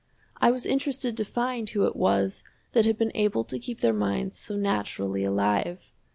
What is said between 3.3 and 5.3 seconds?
to keep their minds so naturally